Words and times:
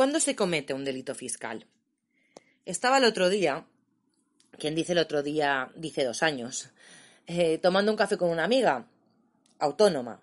¿Cuándo 0.00 0.18
se 0.18 0.34
comete 0.34 0.72
un 0.72 0.82
delito 0.82 1.14
fiscal? 1.14 1.66
Estaba 2.64 2.96
el 2.96 3.04
otro 3.04 3.28
día, 3.28 3.66
quien 4.58 4.74
dice 4.74 4.92
el 4.92 4.98
otro 4.98 5.22
día 5.22 5.70
dice 5.74 6.06
dos 6.06 6.22
años, 6.22 6.70
eh, 7.26 7.58
tomando 7.58 7.92
un 7.92 7.98
café 7.98 8.16
con 8.16 8.30
una 8.30 8.44
amiga, 8.44 8.86
autónoma. 9.58 10.22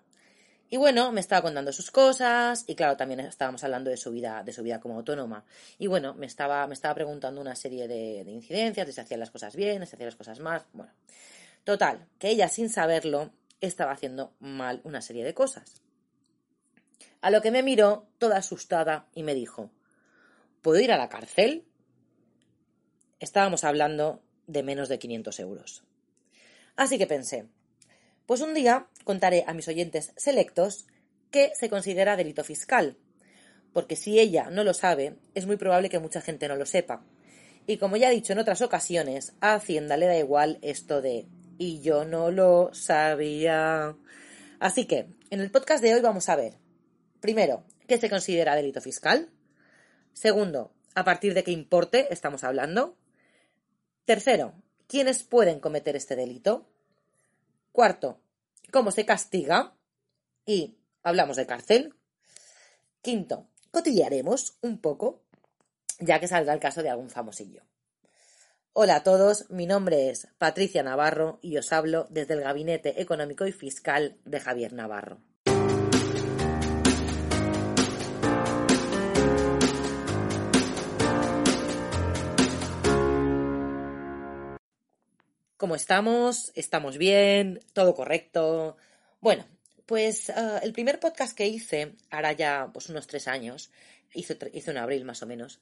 Y 0.68 0.78
bueno, 0.78 1.12
me 1.12 1.20
estaba 1.20 1.42
contando 1.42 1.70
sus 1.70 1.92
cosas 1.92 2.64
y 2.66 2.74
claro, 2.74 2.96
también 2.96 3.20
estábamos 3.20 3.62
hablando 3.62 3.88
de 3.88 3.96
su 3.96 4.10
vida, 4.10 4.42
de 4.42 4.52
su 4.52 4.64
vida 4.64 4.80
como 4.80 4.96
autónoma. 4.96 5.44
Y 5.78 5.86
bueno, 5.86 6.12
me 6.14 6.26
estaba, 6.26 6.66
me 6.66 6.74
estaba 6.74 6.96
preguntando 6.96 7.40
una 7.40 7.54
serie 7.54 7.86
de, 7.86 8.24
de 8.24 8.32
incidencias, 8.32 8.84
de 8.84 8.92
si 8.92 9.00
hacían 9.00 9.20
las 9.20 9.30
cosas 9.30 9.54
bien, 9.54 9.78
de 9.78 9.86
si 9.86 9.94
hacían 9.94 10.08
las 10.08 10.16
cosas 10.16 10.40
mal. 10.40 10.64
Bueno, 10.72 10.90
total, 11.62 12.04
que 12.18 12.30
ella 12.30 12.48
sin 12.48 12.68
saberlo 12.68 13.30
estaba 13.60 13.92
haciendo 13.92 14.32
mal 14.40 14.80
una 14.82 15.00
serie 15.02 15.22
de 15.22 15.34
cosas. 15.34 15.82
A 17.20 17.30
lo 17.30 17.42
que 17.42 17.50
me 17.50 17.64
miró 17.64 18.06
toda 18.18 18.38
asustada 18.38 19.08
y 19.12 19.24
me 19.24 19.34
dijo, 19.34 19.70
¿puedo 20.62 20.78
ir 20.78 20.92
a 20.92 20.96
la 20.96 21.08
cárcel? 21.08 21.64
Estábamos 23.18 23.64
hablando 23.64 24.22
de 24.46 24.62
menos 24.62 24.88
de 24.88 25.00
500 25.00 25.40
euros. 25.40 25.84
Así 26.76 26.96
que 26.96 27.08
pensé, 27.08 27.48
pues 28.24 28.40
un 28.40 28.54
día 28.54 28.86
contaré 29.02 29.42
a 29.48 29.52
mis 29.52 29.66
oyentes 29.66 30.12
selectos 30.16 30.86
qué 31.32 31.50
se 31.58 31.68
considera 31.68 32.16
delito 32.16 32.44
fiscal, 32.44 32.96
porque 33.72 33.96
si 33.96 34.20
ella 34.20 34.48
no 34.50 34.62
lo 34.62 34.72
sabe, 34.72 35.16
es 35.34 35.46
muy 35.46 35.56
probable 35.56 35.90
que 35.90 35.98
mucha 35.98 36.20
gente 36.20 36.46
no 36.46 36.54
lo 36.54 36.66
sepa. 36.66 37.04
Y 37.66 37.78
como 37.78 37.96
ya 37.96 38.10
he 38.10 38.14
dicho 38.14 38.32
en 38.32 38.38
otras 38.38 38.62
ocasiones, 38.62 39.34
a 39.40 39.54
Hacienda 39.54 39.96
le 39.96 40.06
da 40.06 40.16
igual 40.16 40.58
esto 40.62 41.02
de 41.02 41.26
y 41.58 41.80
yo 41.80 42.04
no 42.04 42.30
lo 42.30 42.70
sabía. 42.72 43.96
Así 44.60 44.86
que, 44.86 45.08
en 45.30 45.40
el 45.40 45.50
podcast 45.50 45.82
de 45.82 45.94
hoy 45.94 46.00
vamos 46.00 46.28
a 46.28 46.36
ver 46.36 46.67
Primero, 47.20 47.64
¿qué 47.86 47.98
se 47.98 48.08
considera 48.08 48.54
delito 48.54 48.80
fiscal? 48.80 49.30
Segundo, 50.12 50.72
¿a 50.94 51.04
partir 51.04 51.34
de 51.34 51.42
qué 51.42 51.50
importe 51.50 52.12
estamos 52.12 52.44
hablando? 52.44 52.96
Tercero, 54.04 54.54
¿quiénes 54.86 55.24
pueden 55.24 55.60
cometer 55.60 55.96
este 55.96 56.14
delito? 56.14 56.68
Cuarto, 57.72 58.20
¿cómo 58.72 58.90
se 58.90 59.04
castiga? 59.04 59.74
Y 60.46 60.78
hablamos 61.02 61.36
de 61.36 61.46
cárcel. 61.46 61.94
Quinto, 63.02 63.48
cotillaremos 63.70 64.56
un 64.60 64.80
poco, 64.80 65.22
ya 65.98 66.20
que 66.20 66.28
saldrá 66.28 66.54
el 66.54 66.60
caso 66.60 66.82
de 66.82 66.90
algún 66.90 67.10
famosillo. 67.10 67.62
Hola 68.72 68.96
a 68.96 69.02
todos, 69.02 69.50
mi 69.50 69.66
nombre 69.66 70.08
es 70.08 70.28
Patricia 70.38 70.84
Navarro 70.84 71.40
y 71.42 71.56
os 71.56 71.72
hablo 71.72 72.06
desde 72.10 72.34
el 72.34 72.42
Gabinete 72.42 73.02
Económico 73.02 73.44
y 73.46 73.52
Fiscal 73.52 74.16
de 74.24 74.38
Javier 74.38 74.72
Navarro. 74.72 75.20
¿Cómo 85.58 85.74
estamos? 85.74 86.52
¿Estamos 86.54 86.98
bien? 86.98 87.58
¿Todo 87.72 87.96
correcto? 87.96 88.76
Bueno, 89.20 89.44
pues 89.86 90.30
ah, 90.30 90.60
el 90.62 90.72
primer 90.72 91.00
podcast 91.00 91.36
que 91.36 91.48
hice, 91.48 91.96
ahora 92.12 92.30
ya 92.30 92.70
pues 92.72 92.88
unos 92.90 93.08
tres 93.08 93.26
años, 93.26 93.72
hice, 94.14 94.38
hice 94.52 94.70
en 94.70 94.76
abril 94.78 95.04
más 95.04 95.20
o 95.24 95.26
menos, 95.26 95.58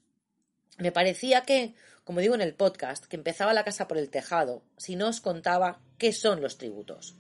me 0.77 0.93
parecía 0.93 1.45
que, 1.45 1.75
como 2.05 2.21
digo 2.21 2.35
en 2.35 2.43
el 2.43 2.53
podcast, 2.53 3.07
que 3.07 3.17
empezaba 3.17 3.55
la 3.55 3.65
casa 3.65 3.89
por 3.89 3.97
el 3.97 4.11
tejado 4.11 4.63
si 4.77 4.97
no 4.97 5.09
os 5.09 5.23
contaba 5.23 5.81
qué 5.97 6.13
son 6.13 6.43
los 6.43 6.59
tributos. 6.59 7.17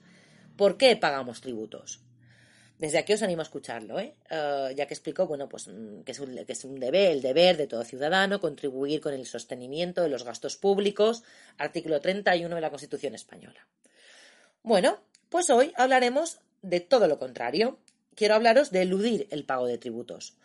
¿Por 0.58 0.76
qué 0.76 0.96
pagamos 0.96 1.40
tributos? 1.40 2.02
Desde 2.78 2.98
aquí 2.98 3.14
os 3.14 3.22
animo 3.22 3.40
a 3.40 3.48
escucharlo, 3.48 3.98
¿eh? 3.98 4.14
eh 4.30 4.74
ya 4.76 4.86
que 4.86 4.94
explico, 4.94 5.26
bueno, 5.26 5.48
pues 5.48 5.68
mm, 5.68 6.02
que 6.02 6.12
es, 6.12 6.20
un, 6.20 6.44
que 6.44 6.52
es 6.52 6.64
un 6.64 6.78
deber, 6.78 7.12
el 7.12 7.22
deber 7.22 7.56
de 7.56 7.66
todo 7.66 7.84
ciudadano, 7.84 8.40
contribuir 8.40 9.00
con 9.00 9.14
el 9.14 9.26
sostenimiento 9.26 10.02
de 10.02 10.10
los 10.10 10.24
gastos 10.24 10.56
públicos, 10.56 11.22
artículo 11.56 12.00
31 12.00 12.54
de 12.54 12.60
la 12.60 12.70
Constitución 12.70 13.14
española. 13.14 13.66
Bueno, 14.62 15.00
pues 15.30 15.48
hoy 15.48 15.72
hablaremos 15.76 16.40
de 16.62 16.80
todo 16.80 17.08
lo 17.08 17.18
contrario. 17.18 17.78
Quiero 18.14 18.34
hablaros 18.34 18.70
de 18.70 18.82
eludir 18.82 19.26
el 19.30 19.44
pago 19.44 19.66
de 19.66 19.78
tributos. 19.78 20.36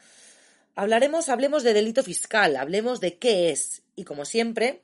Hablaremos, 0.75 1.27
hablemos 1.27 1.63
de 1.63 1.73
delito 1.73 2.01
fiscal, 2.01 2.55
hablemos 2.55 3.01
de 3.01 3.17
qué 3.17 3.51
es 3.51 3.83
y 3.95 4.05
como 4.05 4.23
siempre, 4.23 4.83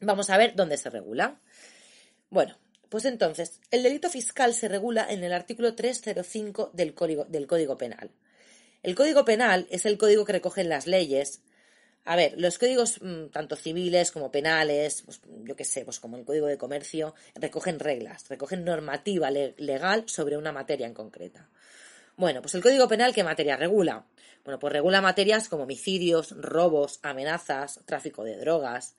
vamos 0.00 0.30
a 0.30 0.38
ver 0.38 0.54
dónde 0.54 0.78
se 0.78 0.88
regula. 0.88 1.38
Bueno, 2.30 2.56
pues 2.92 3.06
entonces, 3.06 3.58
el 3.70 3.82
delito 3.82 4.10
fiscal 4.10 4.52
se 4.52 4.68
regula 4.68 5.06
en 5.10 5.24
el 5.24 5.32
artículo 5.32 5.74
305 5.74 6.72
del 6.74 6.92
Código, 6.92 7.24
del 7.24 7.46
Código 7.46 7.78
Penal. 7.78 8.10
El 8.82 8.94
Código 8.94 9.24
Penal 9.24 9.66
es 9.70 9.86
el 9.86 9.96
código 9.96 10.26
que 10.26 10.34
recogen 10.34 10.68
las 10.68 10.86
leyes. 10.86 11.40
A 12.04 12.16
ver, 12.16 12.34
los 12.36 12.58
códigos 12.58 13.00
mm, 13.00 13.28
tanto 13.28 13.56
civiles 13.56 14.12
como 14.12 14.30
penales, 14.30 15.04
pues, 15.06 15.22
yo 15.24 15.56
qué 15.56 15.64
sé, 15.64 15.86
pues 15.86 16.00
como 16.00 16.18
el 16.18 16.26
Código 16.26 16.48
de 16.48 16.58
Comercio, 16.58 17.14
recogen 17.34 17.78
reglas, 17.80 18.28
recogen 18.28 18.62
normativa 18.62 19.30
legal 19.30 20.04
sobre 20.06 20.36
una 20.36 20.52
materia 20.52 20.86
en 20.86 20.92
concreta. 20.92 21.48
Bueno, 22.18 22.42
pues 22.42 22.54
el 22.56 22.62
Código 22.62 22.88
Penal, 22.88 23.14
¿qué 23.14 23.24
materia 23.24 23.56
regula? 23.56 24.04
Bueno, 24.44 24.58
pues 24.58 24.70
regula 24.70 25.00
materias 25.00 25.48
como 25.48 25.62
homicidios, 25.62 26.32
robos, 26.32 27.00
amenazas, 27.02 27.80
tráfico 27.86 28.22
de 28.22 28.36
drogas. 28.36 28.96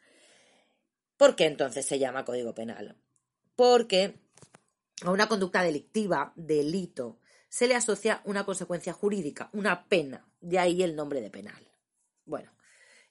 ¿Por 1.16 1.36
qué 1.36 1.46
entonces 1.46 1.86
se 1.86 2.00
llama 2.00 2.26
Código 2.26 2.56
Penal? 2.56 2.98
Porque 3.56 4.20
a 5.04 5.12
una 5.12 5.28
conducta 5.28 5.62
delictiva, 5.64 6.34
delito, 6.36 7.20
se 7.50 7.68
le 7.68 7.76
asocia 7.76 8.22
una 8.26 8.46
consecuencia 8.46 8.94
jurídica, 8.94 9.50
una 9.54 9.88
pena, 9.88 10.28
de 10.42 10.60
ahí 10.60 10.82
el 10.82 10.96
nombre 10.96 11.22
de 11.22 11.30
penal. 11.30 11.68
Bueno, 12.26 12.52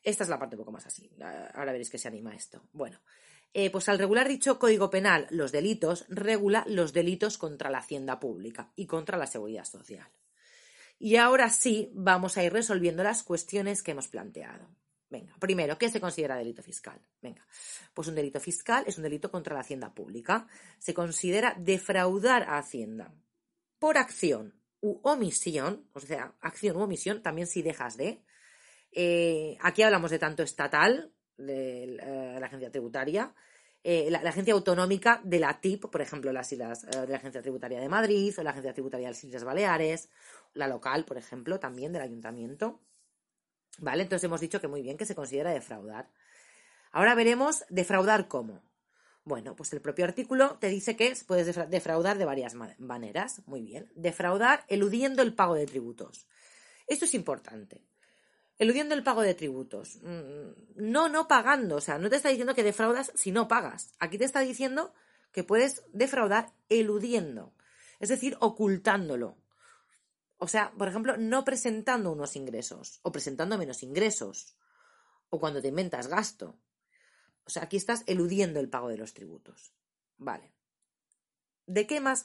esta 0.02 0.24
es 0.24 0.30
la 0.30 0.38
parte 0.38 0.56
un 0.56 0.60
poco 0.60 0.72
más 0.72 0.86
así, 0.86 1.10
ahora 1.54 1.72
veréis 1.72 1.90
que 1.90 1.98
se 1.98 2.08
anima 2.08 2.34
esto. 2.34 2.62
Bueno, 2.72 3.00
eh, 3.54 3.70
pues 3.70 3.88
al 3.88 3.98
regular 3.98 4.26
dicho 4.28 4.58
Código 4.58 4.90
Penal 4.90 5.26
los 5.30 5.52
delitos, 5.52 6.06
regula 6.08 6.64
los 6.66 6.92
delitos 6.92 7.36
contra 7.36 7.70
la 7.70 7.78
hacienda 7.78 8.18
pública 8.18 8.72
y 8.74 8.86
contra 8.86 9.18
la 9.18 9.26
seguridad 9.26 9.64
social. 9.64 10.08
Y 10.98 11.16
ahora 11.16 11.50
sí 11.50 11.90
vamos 11.94 12.36
a 12.36 12.44
ir 12.44 12.52
resolviendo 12.52 13.02
las 13.02 13.22
cuestiones 13.22 13.82
que 13.82 13.90
hemos 13.90 14.08
planteado. 14.08 14.68
Venga, 15.12 15.34
primero, 15.38 15.76
¿qué 15.76 15.90
se 15.90 16.00
considera 16.00 16.36
delito 16.36 16.62
fiscal? 16.62 16.98
Venga, 17.20 17.46
pues 17.92 18.08
un 18.08 18.14
delito 18.14 18.40
fiscal 18.40 18.82
es 18.86 18.96
un 18.96 19.02
delito 19.02 19.30
contra 19.30 19.52
la 19.52 19.60
hacienda 19.60 19.92
pública. 19.92 20.46
Se 20.78 20.94
considera 20.94 21.54
defraudar 21.58 22.44
a 22.44 22.56
Hacienda 22.56 23.12
por 23.78 23.98
acción 23.98 24.54
u 24.80 25.00
omisión, 25.02 25.86
o 25.92 26.00
sea, 26.00 26.32
acción 26.40 26.78
u 26.78 26.80
omisión, 26.80 27.22
también 27.22 27.46
si 27.46 27.60
dejas 27.60 27.98
de. 27.98 28.22
Eh, 28.90 29.58
aquí 29.60 29.82
hablamos 29.82 30.10
de 30.10 30.18
tanto 30.18 30.42
estatal, 30.42 31.12
de 31.36 31.84
eh, 31.84 32.36
la 32.40 32.46
agencia 32.46 32.70
tributaria, 32.70 33.34
eh, 33.84 34.10
la, 34.10 34.20
agencia 34.20 34.54
autonómica 34.54 35.20
de 35.24 35.40
la 35.40 35.60
TIP, 35.60 35.90
por 35.90 36.00
ejemplo, 36.00 36.32
las 36.32 36.50
islas 36.52 36.86
de 36.86 37.06
la 37.06 37.18
agencia 37.18 37.42
tributaria 37.42 37.80
de 37.80 37.88
Madrid 37.90 38.32
o 38.38 38.42
la 38.42 38.50
agencia 38.52 38.72
tributaria 38.72 39.08
de 39.08 39.12
las 39.12 39.24
Islas 39.24 39.44
Baleares, 39.44 40.08
la 40.54 40.68
local, 40.68 41.04
por 41.04 41.18
ejemplo, 41.18 41.60
también 41.60 41.92
del 41.92 42.00
ayuntamiento. 42.00 42.80
¿Vale? 43.78 44.02
Entonces 44.02 44.24
hemos 44.24 44.40
dicho 44.40 44.60
que 44.60 44.68
muy 44.68 44.82
bien, 44.82 44.96
que 44.96 45.06
se 45.06 45.14
considera 45.14 45.50
defraudar. 45.50 46.10
Ahora 46.90 47.14
veremos 47.14 47.64
defraudar 47.70 48.28
cómo. 48.28 48.62
Bueno, 49.24 49.54
pues 49.54 49.72
el 49.72 49.80
propio 49.80 50.04
artículo 50.04 50.58
te 50.58 50.68
dice 50.68 50.96
que 50.96 51.14
puedes 51.26 51.54
defraudar 51.70 52.18
de 52.18 52.24
varias 52.24 52.54
maneras. 52.78 53.42
Muy 53.46 53.62
bien. 53.62 53.90
Defraudar 53.94 54.64
eludiendo 54.68 55.22
el 55.22 55.34
pago 55.34 55.54
de 55.54 55.66
tributos. 55.66 56.26
Esto 56.86 57.04
es 57.04 57.14
importante. 57.14 57.84
Eludiendo 58.58 58.94
el 58.94 59.04
pago 59.04 59.22
de 59.22 59.34
tributos. 59.34 60.00
Mm, 60.02 60.90
no, 60.90 61.08
no 61.08 61.28
pagando. 61.28 61.76
O 61.76 61.80
sea, 61.80 61.98
no 61.98 62.10
te 62.10 62.16
está 62.16 62.28
diciendo 62.28 62.54
que 62.54 62.64
defraudas 62.64 63.12
si 63.14 63.30
no 63.30 63.48
pagas. 63.48 63.94
Aquí 64.00 64.18
te 64.18 64.24
está 64.24 64.40
diciendo 64.40 64.92
que 65.30 65.44
puedes 65.44 65.84
defraudar 65.92 66.52
eludiendo. 66.68 67.54
Es 68.00 68.08
decir, 68.08 68.36
ocultándolo. 68.40 69.36
O 70.42 70.48
sea, 70.48 70.72
por 70.76 70.88
ejemplo, 70.88 71.16
no 71.16 71.44
presentando 71.44 72.10
unos 72.10 72.34
ingresos 72.34 72.98
o 73.04 73.12
presentando 73.12 73.56
menos 73.56 73.84
ingresos 73.84 74.56
o 75.30 75.38
cuando 75.38 75.62
te 75.62 75.68
inventas 75.68 76.08
gasto. 76.08 76.58
O 77.44 77.50
sea, 77.50 77.62
aquí 77.62 77.76
estás 77.76 78.02
eludiendo 78.08 78.58
el 78.58 78.68
pago 78.68 78.88
de 78.88 78.96
los 78.96 79.14
tributos. 79.14 79.72
Vale. 80.18 80.52
¿De 81.66 81.86
qué 81.86 82.00
más? 82.00 82.24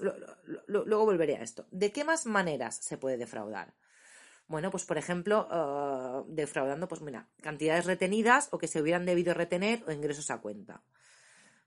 luego 0.66 1.06
volveré 1.06 1.36
a 1.36 1.44
esto. 1.44 1.68
¿De 1.70 1.92
qué 1.92 2.04
más 2.04 2.26
maneras 2.26 2.78
se 2.78 2.98
puede 2.98 3.18
defraudar? 3.18 3.76
Bueno, 4.48 4.72
pues 4.72 4.84
por 4.84 4.98
ejemplo, 4.98 5.48
eh, 5.52 6.24
defraudando, 6.30 6.88
pues 6.88 7.02
mira, 7.02 7.30
cantidades 7.44 7.86
retenidas 7.86 8.50
o 8.52 8.58
que 8.58 8.68
se 8.68 8.82
hubieran 8.82 9.06
debido 9.06 9.36
retener 9.36 9.84
o 9.88 9.92
ingresos 9.92 10.32
a 10.32 10.42
cuenta. 10.42 10.82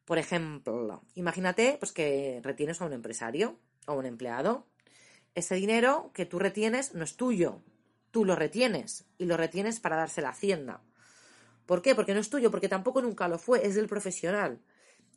Por 0.04 0.18
ejemplo, 0.18 1.04
imagínate 1.14 1.76
pues 1.78 1.92
que 1.92 2.40
retienes 2.42 2.80
a 2.80 2.86
un 2.86 2.92
empresario 2.92 3.60
o 3.86 3.92
un 3.94 4.06
empleado 4.06 4.66
ese 5.34 5.54
dinero 5.54 6.10
que 6.14 6.26
tú 6.26 6.38
retienes 6.38 6.94
no 6.94 7.04
es 7.04 7.16
tuyo, 7.16 7.62
tú 8.10 8.24
lo 8.24 8.36
retienes 8.36 9.06
y 9.18 9.26
lo 9.26 9.36
retienes 9.36 9.80
para 9.80 9.96
darse 9.96 10.22
la 10.22 10.30
hacienda. 10.30 10.82
¿Por 11.66 11.82
qué? 11.82 11.94
Porque 11.94 12.14
no 12.14 12.20
es 12.20 12.30
tuyo, 12.30 12.50
porque 12.50 12.68
tampoco 12.68 13.00
nunca 13.00 13.28
lo 13.28 13.38
fue, 13.38 13.64
es 13.66 13.74
del 13.74 13.86
profesional. 13.88 14.60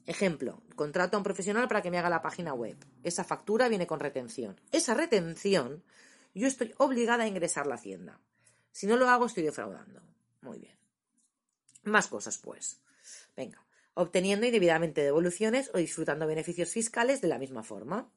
Ejemplo, 0.06 0.62
contrato 0.76 1.16
a 1.16 1.20
un 1.20 1.24
profesional 1.24 1.68
para 1.68 1.82
que 1.82 1.90
me 1.90 1.98
haga 1.98 2.10
la 2.10 2.22
página 2.22 2.54
web. 2.54 2.78
Esa 3.04 3.24
factura 3.24 3.70
viene 3.70 3.88
con 3.88 4.00
retención. 4.00 4.60
Esa 4.72 4.94
retención 4.94 5.84
yo 6.36 6.48
estoy 6.48 6.74
obligada 6.78 7.24
a 7.24 7.28
ingresar 7.28 7.68
la 7.68 7.76
hacienda. 7.76 8.20
Si 8.72 8.88
no 8.88 8.98
lo 8.98 9.08
hago, 9.10 9.26
estoy 9.26 9.44
defraudando. 9.44 10.02
Muy 10.42 10.60
bien. 10.60 10.78
Más 11.84 12.08
cosas, 12.08 12.38
pues. 12.38 12.82
Venga. 13.36 13.66
Obteniendo 13.94 14.46
indebidamente 14.46 15.04
devoluciones 15.04 15.70
o 15.74 15.78
disfrutando 15.78 16.26
beneficios 16.26 16.70
fiscales 16.70 17.22
de 17.22 17.28
la 17.28 17.38
misma 17.38 17.64
forma. 17.64 18.12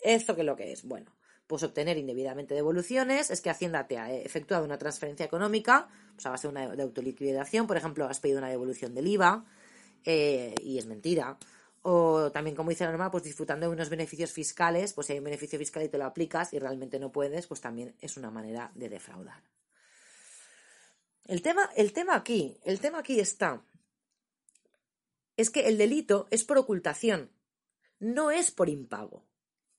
¿Esto 0.00 0.34
qué 0.34 0.42
es 0.42 0.46
lo 0.46 0.56
que 0.56 0.72
es? 0.72 0.84
Bueno, 0.84 1.16
pues 1.46 1.62
obtener 1.62 1.96
indebidamente 1.96 2.54
devoluciones 2.54 3.30
es 3.30 3.40
que 3.40 3.50
Hacienda 3.50 3.86
te 3.86 3.98
ha 3.98 4.12
efectuado 4.12 4.64
una 4.64 4.78
transferencia 4.78 5.26
económica, 5.26 5.88
pues 6.14 6.26
a 6.26 6.30
base 6.30 6.48
de 6.48 6.52
una 6.52 6.76
de 6.76 6.82
autoliquidación, 6.82 7.66
por 7.66 7.76
ejemplo, 7.76 8.06
has 8.06 8.20
pedido 8.20 8.38
una 8.38 8.48
devolución 8.48 8.94
del 8.94 9.06
IVA 9.06 9.44
eh, 10.04 10.54
y 10.62 10.78
es 10.78 10.86
mentira. 10.86 11.38
O 11.82 12.32
también, 12.32 12.56
como 12.56 12.70
dice 12.70 12.84
la 12.84 12.90
norma, 12.90 13.12
pues 13.12 13.22
disfrutando 13.22 13.66
de 13.66 13.72
unos 13.72 13.88
beneficios 13.88 14.32
fiscales, 14.32 14.92
pues 14.92 15.06
si 15.06 15.12
hay 15.12 15.20
un 15.20 15.24
beneficio 15.26 15.56
fiscal 15.56 15.84
y 15.84 15.88
te 15.88 15.98
lo 15.98 16.04
aplicas 16.04 16.52
y 16.52 16.58
realmente 16.58 16.98
no 16.98 17.12
puedes, 17.12 17.46
pues 17.46 17.60
también 17.60 17.94
es 18.00 18.16
una 18.16 18.30
manera 18.30 18.72
de 18.74 18.88
defraudar. 18.88 19.40
El 21.26 21.42
tema, 21.42 21.70
el 21.76 21.92
tema 21.92 22.16
aquí, 22.16 22.56
el 22.64 22.80
tema 22.80 22.98
aquí 22.98 23.20
está, 23.20 23.62
es 25.36 25.50
que 25.50 25.68
el 25.68 25.78
delito 25.78 26.26
es 26.30 26.44
por 26.44 26.58
ocultación, 26.58 27.30
no 28.00 28.30
es 28.30 28.50
por 28.50 28.68
impago. 28.68 29.22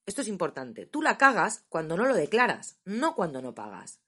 Esto 0.07 0.21
es 0.21 0.30
importante. 0.30 0.86
Tú 0.86 1.01
la 1.01 1.18
cagas 1.18 1.65
cuando 1.68 1.98
no 1.98 2.06
lo 2.06 2.15
declaras, 2.15 2.77
no 2.86 3.13
cuando 3.13 3.42
no 3.42 3.54
pagas, 3.54 4.00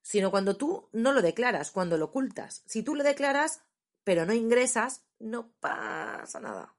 sino 0.00 0.30
cuando 0.30 0.56
tú 0.56 0.88
no 0.92 1.12
lo 1.12 1.20
declaras, 1.20 1.70
cuando 1.70 1.98
lo 1.98 2.06
ocultas. 2.06 2.62
Si 2.66 2.82
tú 2.82 2.94
lo 2.94 3.04
declaras, 3.04 3.60
pero 4.02 4.24
no 4.24 4.32
ingresas, 4.32 5.04
no 5.18 5.52
pasa 5.60 6.40
nada. 6.40 6.74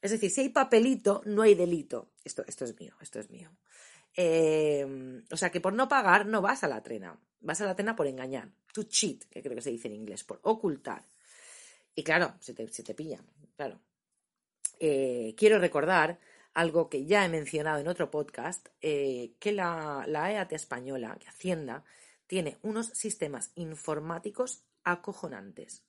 Es 0.00 0.12
decir, 0.12 0.30
si 0.30 0.42
hay 0.42 0.48
papelito, 0.50 1.22
no 1.26 1.42
hay 1.42 1.56
delito. 1.56 2.12
Esto, 2.22 2.44
esto 2.46 2.64
es 2.64 2.78
mío, 2.78 2.94
esto 3.00 3.18
es 3.18 3.30
mío. 3.30 3.50
Eh, 4.16 5.22
o 5.30 5.36
sea 5.36 5.50
que 5.50 5.60
por 5.60 5.72
no 5.72 5.88
pagar 5.88 6.26
no 6.26 6.40
vas 6.40 6.62
a 6.62 6.68
la 6.68 6.84
trena, 6.84 7.18
vas 7.40 7.60
a 7.62 7.64
la 7.64 7.74
trena 7.74 7.96
por 7.96 8.06
engañar, 8.06 8.48
to 8.72 8.84
cheat, 8.84 9.24
que 9.24 9.42
creo 9.42 9.56
que 9.56 9.62
se 9.62 9.70
dice 9.70 9.88
en 9.88 9.94
inglés, 9.94 10.22
por 10.22 10.38
ocultar. 10.42 11.02
Y 11.96 12.04
claro, 12.04 12.36
se 12.38 12.54
te, 12.54 12.68
se 12.68 12.84
te 12.84 12.94
pillan, 12.94 13.26
claro. 13.56 13.80
Eh, 14.78 15.34
quiero 15.36 15.58
recordar 15.58 16.20
algo 16.54 16.88
que 16.88 17.04
ya 17.04 17.24
he 17.24 17.28
mencionado 17.28 17.78
en 17.78 17.88
otro 17.88 18.10
podcast, 18.10 18.68
eh, 18.80 19.34
que 19.38 19.52
la, 19.52 20.04
la 20.06 20.32
EAT 20.32 20.52
española, 20.52 21.16
que 21.18 21.28
Hacienda, 21.28 21.84
tiene 22.26 22.58
unos 22.62 22.88
sistemas 22.88 23.52
informáticos 23.54 24.64
acojonantes, 24.84 25.82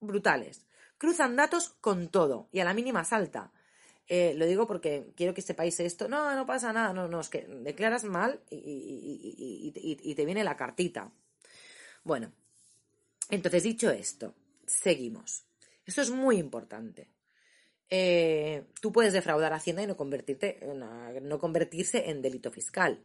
brutales. 0.00 0.66
Cruzan 0.98 1.36
datos 1.36 1.70
con 1.80 2.08
todo 2.08 2.48
y 2.52 2.60
a 2.60 2.64
la 2.64 2.74
mínima 2.74 3.04
salta. 3.04 3.52
Eh, 4.06 4.34
lo 4.36 4.46
digo 4.46 4.66
porque 4.66 5.12
quiero 5.16 5.34
que 5.34 5.42
sepáis 5.42 5.80
esto. 5.80 6.08
No, 6.08 6.34
no 6.34 6.46
pasa 6.46 6.72
nada. 6.72 6.92
No, 6.92 7.08
no, 7.08 7.20
es 7.20 7.28
que 7.28 7.46
declaras 7.46 8.04
mal 8.04 8.40
y, 8.50 9.72
y 9.74 10.14
te 10.14 10.24
viene 10.24 10.44
la 10.44 10.56
cartita. 10.56 11.10
Bueno, 12.04 12.32
entonces 13.30 13.62
dicho 13.62 13.90
esto, 13.90 14.34
seguimos. 14.66 15.44
Esto 15.86 16.02
es 16.02 16.10
muy 16.10 16.38
importante. 16.38 17.08
Eh, 17.94 18.64
tú 18.80 18.90
puedes 18.90 19.12
defraudar 19.12 19.52
a 19.52 19.56
Hacienda 19.56 19.82
y 19.82 19.86
no, 19.86 19.98
convertirte 19.98 20.60
no 21.20 21.38
convertirse 21.38 22.08
en 22.08 22.22
delito 22.22 22.50
fiscal. 22.50 23.04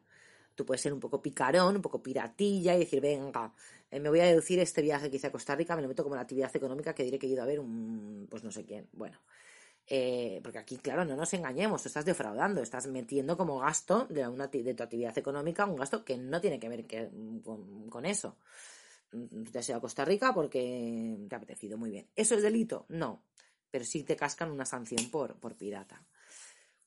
Tú 0.55 0.65
puedes 0.65 0.79
ser 0.79 0.93
un 0.93 1.01
poco 1.01 1.21
picarón, 1.21 1.75
un 1.75 1.81
poco 1.81 2.01
piratilla 2.01 2.73
y 2.73 2.79
decir, 2.79 3.01
venga, 3.01 3.53
eh, 3.91 3.99
me 3.99 4.07
voy 4.07 4.21
a 4.21 4.23
deducir 4.23 4.59
este 4.59 4.81
viaje 4.81 5.09
que 5.09 5.17
hice 5.17 5.27
a 5.27 5.31
Costa 5.33 5.57
Rica, 5.57 5.75
me 5.75 5.81
lo 5.81 5.89
meto 5.89 6.03
como 6.03 6.15
la 6.15 6.21
actividad 6.21 6.55
económica 6.55 6.95
que 6.95 7.03
diré 7.03 7.19
que 7.19 7.27
he 7.27 7.29
ido 7.29 7.43
a 7.43 7.45
ver 7.45 7.59
un, 7.59 8.27
pues 8.31 8.45
no 8.45 8.51
sé 8.51 8.63
quién. 8.63 8.87
Bueno, 8.93 9.19
eh, 9.87 10.39
porque 10.41 10.59
aquí, 10.59 10.77
claro, 10.77 11.03
no 11.03 11.17
nos 11.17 11.33
engañemos, 11.33 11.83
tú 11.83 11.89
estás 11.89 12.05
defraudando, 12.05 12.61
estás 12.61 12.87
metiendo 12.87 13.35
como 13.35 13.59
gasto 13.59 14.07
de, 14.09 14.25
una, 14.25 14.47
de 14.47 14.73
tu 14.73 14.83
actividad 14.83 15.17
económica 15.17 15.65
un 15.65 15.75
gasto 15.75 16.05
que 16.05 16.17
no 16.17 16.39
tiene 16.39 16.61
que 16.61 16.69
ver 16.69 16.85
con, 17.43 17.89
con, 17.89 18.05
eso. 18.05 18.37
Te 19.51 19.59
has 19.59 19.67
ido 19.67 19.79
a 19.79 19.81
Costa 19.81 20.05
Rica 20.05 20.33
porque 20.33 21.17
te 21.27 21.35
ha 21.35 21.39
apetecido 21.39 21.77
muy 21.77 21.91
bien. 21.91 22.07
¿Eso 22.15 22.35
es 22.35 22.41
delito? 22.41 22.85
No 22.87 23.21
pero 23.77 23.85
sí 23.85 24.01
te 24.01 24.15
cascan 24.15 24.49
una 24.49 24.65
sanción 24.65 25.11
por, 25.11 25.39
por 25.39 25.55
pirata. 25.55 26.03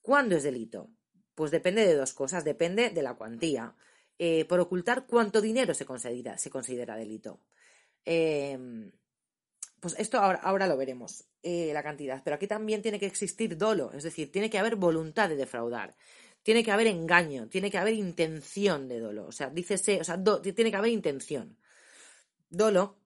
¿Cuándo 0.03 0.35
es 0.35 0.43
delito? 0.43 0.91
Pues 1.37 1.53
depende 1.53 1.87
de 1.87 1.95
dos 1.95 2.13
cosas, 2.15 2.43
depende 2.43 2.91
de 2.91 3.01
la 3.01 3.15
cuantía. 3.15 3.77
Eh, 4.19 4.45
por 4.47 4.59
ocultar 4.59 5.07
cuánto 5.07 5.41
dinero 5.41 5.73
se 5.73 5.87
considera, 5.87 6.37
se 6.37 6.51
considera 6.51 6.97
delito. 6.97 7.43
Em, 8.05 8.91
pues 9.79 9.95
esto 10.01 10.19
ahora, 10.19 10.41
ahora 10.41 10.67
lo 10.67 10.77
veremos, 10.77 11.27
eh, 11.45 11.71
la 11.73 11.85
cantidad. 11.85 12.23
Pero 12.25 12.35
aquí 12.35 12.49
también 12.49 12.83
tiene 12.83 12.99
que 12.99 13.07
existir 13.07 13.57
dolo, 13.57 13.93
es 13.93 14.03
decir, 14.03 14.33
tiene 14.33 14.51
que 14.51 14.59
haber 14.59 14.75
voluntad 14.75 15.29
de 15.29 15.37
defraudar. 15.37 15.95
Tiene 16.43 16.65
que 16.65 16.73
haber 16.73 16.89
engaño, 16.89 17.49
tiene 17.49 17.71
que 17.71 17.79
haber 17.79 17.95
intención 17.95 18.89
de 18.89 18.99
dolo. 18.99 19.29
O 19.29 19.33
sea, 19.33 19.49
dícese, 19.49 20.01
o 20.01 20.05
sea, 20.05 20.21
tiene 20.43 20.73
que 20.73 20.77
haber 20.77 20.91
intención. 20.91 21.57
Dolo 22.49 23.00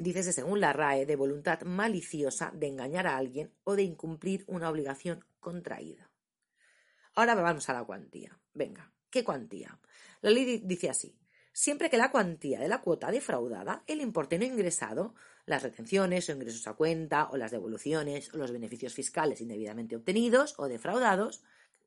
dícese 0.00 0.32
según 0.32 0.60
la 0.60 0.72
RAE, 0.72 1.06
de 1.06 1.16
voluntad 1.16 1.62
maliciosa 1.62 2.50
de 2.54 2.68
engañar 2.68 3.06
a 3.06 3.16
alguien 3.16 3.52
o 3.64 3.76
de 3.76 3.82
incumplir 3.82 4.44
una 4.46 4.68
obligación 4.68 5.24
contraída. 5.38 6.10
Ahora 7.14 7.34
vamos 7.34 7.68
a 7.68 7.74
la 7.74 7.84
cuantía. 7.84 8.38
Venga, 8.54 8.92
¿qué 9.10 9.24
cuantía? 9.24 9.78
La 10.20 10.30
ley 10.30 10.62
dice 10.64 10.90
así. 10.90 11.16
Siempre 11.52 11.90
que 11.90 11.98
la 11.98 12.10
cuantía 12.10 12.60
de 12.60 12.68
la 12.68 12.80
cuota 12.80 13.10
defraudada, 13.10 13.82
el 13.86 14.00
importe 14.00 14.38
no 14.38 14.44
ingresado, 14.44 15.14
las 15.46 15.62
retenciones 15.62 16.28
o 16.28 16.32
ingresos 16.32 16.66
a 16.68 16.74
cuenta 16.74 17.28
o 17.30 17.36
las 17.36 17.50
devoluciones 17.50 18.32
o 18.32 18.36
los 18.36 18.52
beneficios 18.52 18.94
fiscales 18.94 19.40
indebidamente 19.40 19.96
obtenidos 19.96 20.54
o 20.58 20.68
defraudados, 20.68 21.42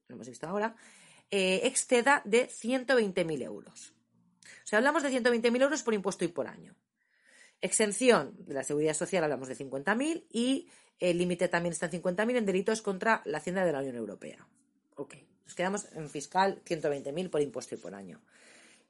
lo 0.07 0.15
hemos 0.15 0.27
visto 0.27 0.47
ahora, 0.47 0.75
eh, 1.31 1.61
exceda 1.63 2.21
de 2.25 2.49
120.000 2.49 3.41
euros. 3.41 3.93
O 4.63 4.67
sea, 4.67 4.79
hablamos 4.79 5.01
de 5.01 5.09
120.000 5.09 5.61
euros 5.61 5.81
por 5.81 5.93
impuesto 5.93 6.25
y 6.25 6.27
por 6.27 6.47
año. 6.47 6.75
Exención 7.63 8.35
de 8.39 8.55
la 8.55 8.65
seguridad 8.65 8.93
social 8.93 9.23
hablamos 9.23 9.47
de 9.47 9.55
50.000 9.55 10.25
y 10.29 10.67
el 10.99 11.17
límite 11.17 11.47
también 11.47 11.71
está 11.71 11.85
en 11.85 12.03
50.000 12.03 12.35
en 12.35 12.45
delitos 12.45 12.81
contra 12.81 13.21
la 13.23 13.37
Hacienda 13.37 13.63
de 13.63 13.71
la 13.71 13.79
Unión 13.79 13.95
Europea. 13.95 14.45
Ok, 14.97 15.15
nos 15.45 15.55
quedamos 15.55 15.87
en 15.93 16.09
fiscal 16.09 16.61
120.000 16.65 17.29
por 17.29 17.39
impuesto 17.39 17.75
y 17.75 17.77
por 17.77 17.95
año. 17.95 18.19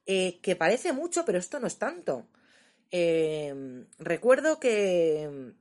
Eh, 0.06 0.40
que 0.42 0.56
parece 0.56 0.92
mucho, 0.92 1.24
pero 1.24 1.38
esto 1.38 1.60
no 1.60 1.68
es 1.68 1.78
tanto. 1.78 2.26
Eh, 2.90 3.84
recuerdo 4.00 4.58
que. 4.58 5.52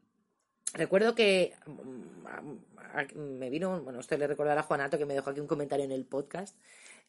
Recuerdo 0.74 1.14
que. 1.14 1.54
Mm, 1.68 3.38
me 3.38 3.52
vino. 3.52 3.80
Bueno, 3.84 4.00
usted 4.00 4.18
le 4.18 4.26
recordará 4.26 4.62
a 4.62 4.64
Juanato 4.64 4.98
que 4.98 5.06
me 5.06 5.14
dejó 5.14 5.30
aquí 5.30 5.40
un 5.40 5.46
comentario 5.46 5.86
en 5.86 5.92
el 5.92 6.06
podcast. 6.06 6.58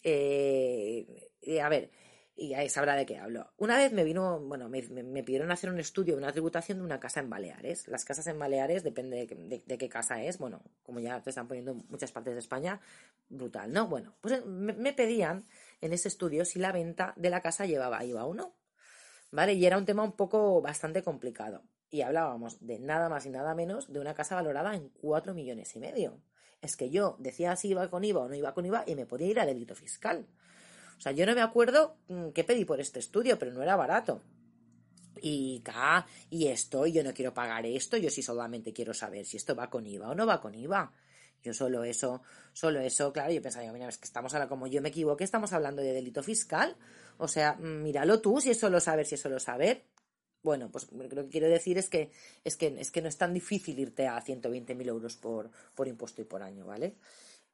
Eh, 0.03 1.31
a 1.63 1.69
ver, 1.71 1.89
y 2.37 2.55
ahí 2.55 2.69
sabrá 2.69 2.97
de 2.97 3.07
qué 3.07 3.19
hablo. 3.19 3.53
Una 3.59 3.77
vez 3.77 3.93
me 3.93 4.03
vino, 4.03 4.41
bueno, 4.41 4.69
me, 4.69 4.83
pidieron 5.23 5.53
hacer 5.53 5.71
un 5.71 5.79
estudio, 5.79 6.17
una 6.17 6.33
tributación 6.33 6.79
de 6.79 6.85
una 6.85 6.99
casa 6.99 7.21
en 7.21 7.31
Baleares. 7.31 7.87
Las 7.87 8.05
casas 8.05 8.27
en 8.27 8.39
Baleares, 8.39 8.83
depende 8.83 9.27
de, 9.65 9.79
qué 9.79 9.89
casa 9.89 10.23
es, 10.23 10.39
bueno, 10.39 10.63
como 10.83 10.99
ya 10.99 11.23
te 11.23 11.31
están 11.31 11.47
poniendo 11.47 11.73
en 11.73 11.85
muchas 11.89 12.11
partes 12.11 12.35
de 12.35 12.41
España, 12.41 12.81
brutal, 13.29 13.73
¿no? 13.73 13.87
Bueno, 13.87 14.17
pues 14.21 14.35
eh, 14.35 14.43
me, 14.45 14.93
pedían 14.93 15.45
en 15.81 15.93
ese 15.93 16.09
estudio 16.09 16.45
si 16.45 16.59
la 16.59 16.73
venta 16.73 17.13
de 17.17 17.31
la 17.31 17.41
casa 17.41 17.67
llevaba 17.67 18.05
IVA 18.05 18.25
o 18.25 18.35
no, 18.35 18.57
¿vale? 19.31 19.55
Y 19.55 19.65
era 19.65 19.79
un 19.79 19.85
tema 19.85 20.03
un 20.03 20.13
poco 20.13 20.61
bastante 20.61 21.03
complicado. 21.03 21.63
Y 21.91 22.03
hablábamos 22.03 22.59
de 22.67 22.81
nada 22.81 23.09
más 23.09 23.27
y 23.27 23.31
nada 23.31 23.55
menos 23.55 23.93
de 23.93 24.01
una 24.01 24.15
casa 24.15 24.35
valorada 24.35 24.75
en 24.75 24.89
cuatro 24.89 25.35
millones 25.35 25.77
y 25.77 25.79
medio. 25.79 26.21
Es 26.61 26.77
que 26.77 26.91
yo 26.91 27.15
decía 27.21 27.55
si 27.55 27.69
iba 27.69 27.89
con 27.91 28.03
IVA 28.03 28.23
o 28.23 28.29
no 28.29 28.35
iba 28.35 28.55
con 28.55 28.67
IVA 28.67 28.83
y 28.87 28.97
me 28.97 29.07
podía 29.07 29.29
ir 29.29 29.39
a 29.39 29.47
delito 29.47 29.77
fiscal. 29.77 30.27
O 30.97 31.01
sea, 31.01 31.13
yo 31.13 31.27
no 31.27 31.35
me 31.35 31.43
acuerdo 31.43 31.97
mm, 32.09 32.29
qué 32.31 32.45
pedí 32.45 32.65
por 32.65 32.81
este 32.81 32.99
estudio, 32.99 33.39
pero 33.39 33.53
no 33.53 33.63
era 33.63 33.77
barato. 33.77 34.23
Y, 35.21 35.63
y 36.31 36.47
esto, 36.49 36.87
y 36.87 36.93
yo 36.93 37.03
no 37.03 37.15
quiero 37.15 37.33
pagar 37.33 37.65
esto, 37.65 37.97
yo 37.97 38.11
sí 38.11 38.23
solamente 38.23 38.73
quiero 38.73 38.93
saber 38.93 39.25
si 39.25 39.37
esto 39.37 39.55
va 39.55 39.71
con 39.71 39.87
IVA 39.87 40.11
o 40.11 40.15
no 40.15 40.27
va 40.27 40.41
con 40.41 40.55
IVA. 40.55 40.93
Yo 41.43 41.53
solo 41.53 41.85
eso, 41.85 42.23
solo 42.53 42.81
eso, 42.81 43.13
claro, 43.13 43.31
yo 43.33 43.43
pensaba, 43.43 43.71
mira, 43.73 43.89
es 43.89 43.99
que 43.99 44.07
estamos 44.07 44.33
ahora, 44.33 44.49
como 44.49 44.67
yo 44.67 44.81
me 44.81 44.89
equivoqué, 44.89 45.25
estamos 45.25 45.53
hablando 45.53 45.83
de 45.83 45.93
delito 45.93 46.23
fiscal. 46.23 46.77
O 47.19 47.29
sea, 47.29 47.55
mm, 47.55 47.83
míralo 47.83 48.21
tú, 48.21 48.41
si 48.41 48.51
es 48.51 48.59
solo 48.59 48.81
saber, 48.81 49.07
si 49.07 49.15
es 49.15 49.21
solo 49.21 49.39
saber. 49.39 49.85
Bueno, 50.43 50.71
pues 50.71 50.91
lo 50.93 51.09
que 51.09 51.29
quiero 51.29 51.49
decir 51.49 51.79
es 51.79 51.89
que, 51.89 52.11
es 52.45 52.57
que, 52.57 52.75
es 52.79 52.91
que 52.91 53.01
no 53.03 53.09
es 53.09 53.17
tan 53.17 53.33
difícil 53.33 53.79
irte 53.79 54.07
a 54.07 54.23
120.000 54.23 54.89
euros 54.89 55.17
por, 55.17 55.51
por 55.75 55.89
impuesto 55.89 56.21
y 56.21 56.25
por 56.25 56.43
año, 56.43 56.67
¿vale? 56.67 56.97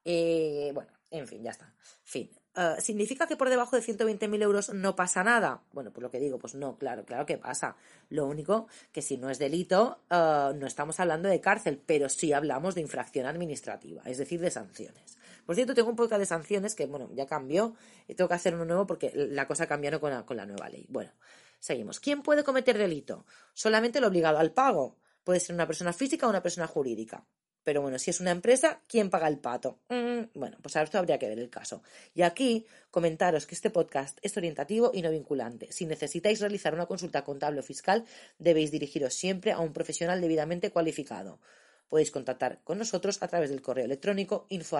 Eh, 0.03 0.71
bueno, 0.73 0.91
en 1.09 1.27
fin, 1.27 1.43
ya 1.43 1.51
está. 1.51 1.73
Fin. 2.03 2.29
Eh, 2.55 2.75
¿Significa 2.79 3.27
que 3.27 3.37
por 3.37 3.49
debajo 3.49 3.75
de 3.75 3.81
120.000 3.81 4.41
euros 4.41 4.73
no 4.73 4.95
pasa 4.95 5.23
nada? 5.23 5.63
Bueno, 5.71 5.91
pues 5.91 6.01
lo 6.01 6.11
que 6.11 6.19
digo, 6.19 6.37
pues 6.37 6.55
no, 6.55 6.77
claro, 6.77 7.05
claro 7.05 7.25
que 7.25 7.37
pasa. 7.37 7.75
Lo 8.09 8.25
único 8.25 8.67
que 8.91 9.01
si 9.01 9.17
no 9.17 9.29
es 9.29 9.39
delito, 9.39 10.01
eh, 10.09 10.51
no 10.55 10.67
estamos 10.67 10.99
hablando 10.99 11.29
de 11.29 11.39
cárcel, 11.39 11.81
pero 11.85 12.09
sí 12.09 12.33
hablamos 12.33 12.75
de 12.75 12.81
infracción 12.81 13.25
administrativa, 13.25 14.03
es 14.05 14.17
decir, 14.17 14.41
de 14.41 14.51
sanciones. 14.51 15.17
Por 15.45 15.55
cierto, 15.55 15.73
tengo 15.73 15.89
un 15.89 15.95
podcast 15.95 16.19
de 16.19 16.25
sanciones 16.25 16.75
que, 16.75 16.85
bueno, 16.85 17.09
ya 17.13 17.25
cambió 17.25 17.75
y 18.07 18.15
tengo 18.15 18.27
que 18.27 18.35
hacer 18.35 18.53
uno 18.53 18.65
nuevo 18.65 18.85
porque 18.85 19.11
la 19.15 19.47
cosa 19.47 19.67
cambió 19.67 19.99
con 19.99 20.11
la, 20.11 20.25
con 20.25 20.37
la 20.37 20.45
nueva 20.45 20.69
ley. 20.69 20.85
Bueno, 20.89 21.11
seguimos. 21.59 21.99
¿Quién 21.99 22.21
puede 22.21 22.43
cometer 22.43 22.77
delito? 22.77 23.25
Solamente 23.53 23.99
el 23.99 24.05
obligado 24.05 24.39
al 24.39 24.51
pago. 24.51 24.97
Puede 25.23 25.39
ser 25.39 25.55
una 25.55 25.67
persona 25.67 25.93
física 25.93 26.27
o 26.27 26.29
una 26.29 26.43
persona 26.43 26.67
jurídica. 26.67 27.25
Pero 27.63 27.81
bueno, 27.81 27.99
si 27.99 28.09
es 28.09 28.19
una 28.19 28.31
empresa, 28.31 28.81
¿quién 28.87 29.09
paga 29.09 29.27
el 29.27 29.37
pato? 29.37 29.79
Mm, 29.89 30.39
bueno, 30.39 30.57
pues 30.61 30.75
a 30.75 30.81
esto 30.81 30.97
habría 30.97 31.19
que 31.19 31.29
ver 31.29 31.37
el 31.37 31.49
caso. 31.49 31.83
Y 32.15 32.23
aquí 32.23 32.65
comentaros 32.89 33.45
que 33.45 33.53
este 33.53 33.69
podcast 33.69 34.17
es 34.23 34.35
orientativo 34.35 34.91
y 34.93 35.01
no 35.01 35.11
vinculante. 35.11 35.71
Si 35.71 35.85
necesitáis 35.85 36.39
realizar 36.39 36.73
una 36.73 36.87
consulta 36.87 37.23
contable 37.23 37.59
o 37.59 37.63
fiscal, 37.63 38.05
debéis 38.39 38.71
dirigiros 38.71 39.13
siempre 39.13 39.51
a 39.51 39.59
un 39.59 39.73
profesional 39.73 40.21
debidamente 40.21 40.71
cualificado. 40.71 41.39
Podéis 41.87 42.09
contactar 42.09 42.61
con 42.63 42.77
nosotros 42.77 43.21
a 43.21 43.27
través 43.27 43.49
del 43.49 43.61
correo 43.61 43.85
electrónico 43.85 44.47
info 44.49 44.77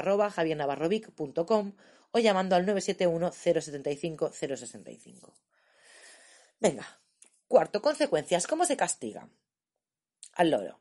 o 2.14 2.20
llamando 2.20 2.56
al 2.56 2.66
971 2.66 3.32
075 3.32 4.32
065. 4.32 5.34
Venga, 6.60 7.00
cuarto, 7.48 7.82
consecuencias. 7.82 8.48
¿Cómo 8.48 8.66
se 8.66 8.78
castiga? 8.78 9.28
Al 10.34 10.52
loro. 10.52 10.80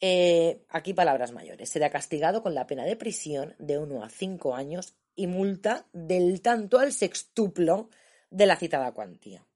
Eh, 0.00 0.64
aquí 0.68 0.92
palabras 0.94 1.32
mayores. 1.32 1.70
Será 1.70 1.90
castigado 1.90 2.42
con 2.42 2.54
la 2.54 2.66
pena 2.66 2.84
de 2.84 2.96
prisión 2.96 3.54
de 3.58 3.78
1 3.78 4.04
a 4.04 4.10
5 4.10 4.54
años 4.54 4.94
y 5.14 5.26
multa 5.26 5.86
del 5.92 6.42
tanto 6.42 6.78
al 6.78 6.92
sextuplo 6.92 7.88
de 8.30 8.46
la 8.46 8.56
citada 8.56 8.92
cuantía, 8.92 9.46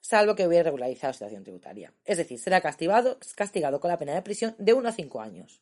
salvo 0.00 0.34
que 0.34 0.46
hubiera 0.46 0.64
regularizado 0.64 1.12
situación 1.12 1.42
tributaria. 1.42 1.92
Es 2.04 2.16
decir, 2.16 2.38
será 2.38 2.60
castigado, 2.60 3.18
castigado 3.34 3.80
con 3.80 3.90
la 3.90 3.98
pena 3.98 4.14
de 4.14 4.22
prisión 4.22 4.54
de 4.58 4.72
1 4.72 4.88
a 4.88 4.92
5 4.92 5.20
años. 5.20 5.60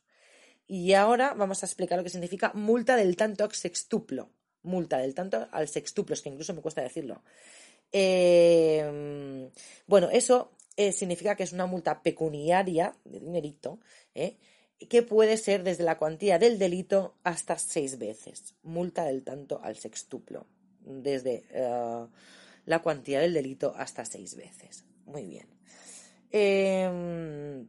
Y 0.69 0.93
ahora 0.93 1.35
vamos 1.35 1.63
a 1.63 1.67
explicar 1.67 1.99
lo 1.99 2.05
que 2.05 2.11
significa 2.11 2.53
multa 2.55 2.95
del 2.95 3.17
tanto 3.17 3.45
al 3.45 3.53
sextuplo. 3.53 4.31
Multa 4.63 4.99
del 4.99 5.15
tanto 5.15 5.49
al 5.51 5.67
sextuplo, 5.67 6.15
es 6.15 6.21
que 6.21 6.29
incluso 6.29 6.53
me 6.53 6.61
cuesta 6.61 6.83
decirlo. 6.83 7.23
Eh, 7.91 9.51
bueno, 9.87 10.11
eso 10.11 10.53
eh, 10.79 10.93
significa 10.93 11.35
que 11.35 11.43
es 11.43 11.53
una 11.53 11.67
multa 11.67 12.05
pecuniaria 12.05 12.95
de 13.05 13.19
dinerito, 13.19 13.81
¿eh? 14.15 14.37
que 14.89 15.03
puede 15.03 15.37
ser 15.37 15.65
desde 15.65 15.83
la 15.83 15.99
cuantía 15.99 16.39
del 16.39 16.57
delito 16.57 17.17
hasta 17.25 17.59
seis 17.59 17.99
veces. 17.99 18.55
Multa 18.63 19.05
del 19.05 19.25
tanto 19.25 19.61
al 19.61 19.75
sextuplo, 19.75 20.47
desde 20.85 21.43
eh, 21.51 22.07
la 22.65 22.79
cuantía 22.79 23.19
del 23.19 23.35
delito 23.35 23.75
hasta 23.77 24.05
seis 24.05 24.37
veces. 24.37 24.85
Muy 25.05 25.25
bien. 25.25 25.49
Em, 26.31 27.67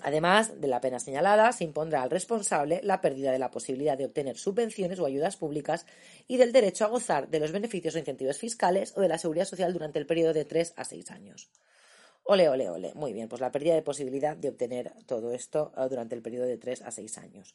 además 0.00 0.58
de 0.58 0.68
la 0.68 0.80
pena 0.80 1.00
señalada, 1.00 1.52
se 1.52 1.64
impondrá 1.64 2.00
al 2.00 2.10
responsable 2.10 2.80
la 2.84 3.02
pérdida 3.02 3.32
de 3.32 3.38
la 3.38 3.50
posibilidad 3.50 3.98
de 3.98 4.06
obtener 4.06 4.38
subvenciones 4.38 4.98
o 4.98 5.04
ayudas 5.04 5.36
públicas 5.36 5.84
y 6.26 6.38
del 6.38 6.52
derecho 6.52 6.86
a 6.86 6.88
gozar 6.88 7.28
de 7.28 7.40
los 7.40 7.52
beneficios 7.52 7.96
o 7.96 7.98
incentivos 7.98 8.38
fiscales 8.38 8.94
o 8.96 9.02
de 9.02 9.08
la 9.08 9.18
seguridad 9.18 9.44
social 9.44 9.74
durante 9.74 9.98
el 9.98 10.06
periodo 10.06 10.32
de 10.32 10.46
tres 10.46 10.72
a 10.78 10.86
seis 10.86 11.10
años. 11.10 11.50
Ole, 12.24 12.48
ole, 12.48 12.70
ole. 12.70 12.94
Muy 12.94 13.12
bien, 13.12 13.28
pues 13.28 13.40
la 13.40 13.52
pérdida 13.52 13.74
de 13.74 13.82
posibilidad 13.82 14.36
de 14.36 14.48
obtener 14.48 14.92
todo 15.06 15.32
esto 15.32 15.72
eh, 15.76 15.86
durante 15.88 16.14
el 16.14 16.22
periodo 16.22 16.46
de 16.46 16.56
3 16.56 16.82
a 16.82 16.90
6 16.90 17.18
años. 17.18 17.54